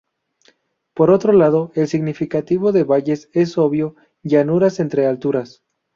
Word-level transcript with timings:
Por 0.95 1.11
otro 1.11 1.31
lado, 1.31 1.71
el 1.75 1.87
significado 1.87 2.71
de 2.71 2.83
Valles 2.83 3.29
es 3.33 3.55
obvio, 3.59 3.95
"llanuras 4.23 4.79
entre 4.79 5.05
alturas". 5.05 5.61